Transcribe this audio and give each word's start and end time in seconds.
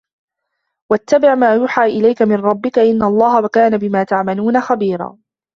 وَاتَّبِع 0.91 1.35
ما 1.35 1.53
يوحى 1.55 1.83
إِلَيكَ 1.85 2.21
مِن 2.21 2.35
رَبِّكَ 2.35 2.79
إِنَّ 2.79 3.03
اللَّهَ 3.03 3.47
كانَ 3.47 3.77
بِما 3.77 4.03
تَعمَلونَ 4.03 4.61
خَبيرًا 4.61 5.17